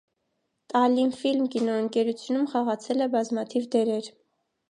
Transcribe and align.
«Տալլինֆիլմ» 0.71 1.43
կինոընկերությունում 1.55 2.49
խաղացել 2.55 3.07
է 3.09 3.11
բազմաթիվ 3.19 3.71
դերեր։ 3.77 4.09